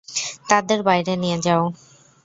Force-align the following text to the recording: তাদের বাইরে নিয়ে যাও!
তাদের 0.49 0.79
বাইরে 0.87 1.13
নিয়ে 1.23 1.37
যাও! 1.45 1.63